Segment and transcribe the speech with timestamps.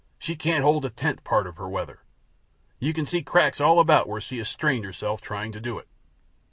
[0.17, 1.99] She can't hold a tenth part of her weather.
[2.79, 5.87] You can see cracks all about where she has strained herself trying to do it.